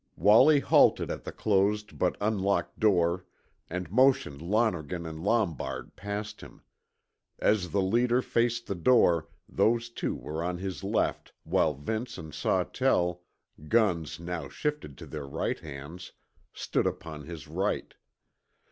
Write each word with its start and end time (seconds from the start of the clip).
Wallie 0.17 0.61
halted 0.61 1.11
at 1.11 1.25
the 1.25 1.31
closed 1.31 1.99
but 1.99 2.17
unlocked 2.19 2.79
door 2.79 3.27
and 3.69 3.91
motioned 3.91 4.41
Lonergan 4.41 5.05
and 5.05 5.23
Lombard 5.23 5.95
past 5.95 6.41
him. 6.41 6.63
As 7.37 7.69
the 7.69 7.83
leader 7.83 8.23
faced 8.23 8.65
the 8.65 8.73
door 8.73 9.27
those 9.47 9.91
two 9.91 10.15
were 10.15 10.43
on 10.43 10.57
his 10.57 10.83
left, 10.83 11.33
while 11.43 11.75
Vince 11.75 12.17
and 12.17 12.33
Sawtell, 12.33 13.21
guns 13.67 14.19
now 14.19 14.49
shifted 14.49 14.97
to 14.97 15.05
their 15.05 15.27
right 15.27 15.59
hands, 15.59 16.13
stood 16.51 16.87
upon 16.87 17.25
his 17.25 17.47
right. 17.47 17.93